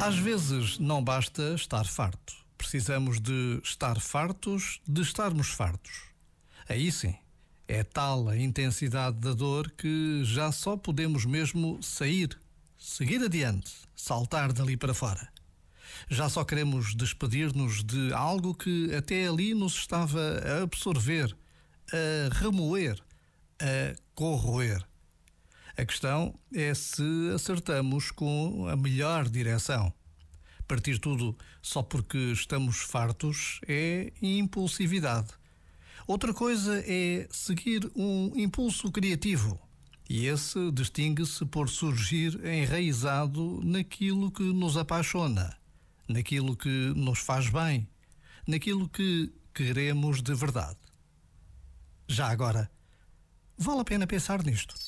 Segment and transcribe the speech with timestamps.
[0.00, 2.32] Às vezes não basta estar farto.
[2.56, 6.02] Precisamos de estar fartos de estarmos fartos.
[6.68, 7.14] Aí sim,
[7.66, 12.38] é tal a intensidade da dor que já só podemos mesmo sair,
[12.78, 15.28] seguir adiante, saltar dali para fora.
[16.08, 21.36] Já só queremos despedir-nos de algo que até ali nos estava a absorver,
[21.92, 23.02] a remoer,
[23.60, 24.87] a corroer.
[25.78, 29.92] A questão é se acertamos com a melhor direção.
[30.66, 35.28] Partir tudo só porque estamos fartos é impulsividade.
[36.04, 39.56] Outra coisa é seguir um impulso criativo.
[40.10, 45.56] E esse distingue-se por surgir enraizado naquilo que nos apaixona,
[46.08, 47.88] naquilo que nos faz bem,
[48.48, 50.78] naquilo que queremos de verdade.
[52.08, 52.68] Já agora,
[53.56, 54.87] vale a pena pensar nisto.